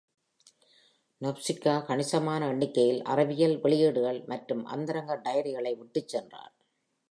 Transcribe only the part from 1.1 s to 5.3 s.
Nopsca கணிசமான எண்ணிக்கையில் அறிவியல் வெளியீடுகள் மற்றும் அந்தரங்க